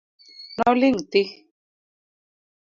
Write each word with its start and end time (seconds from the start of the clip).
Noling 0.57 0.97
thii. 1.11 1.27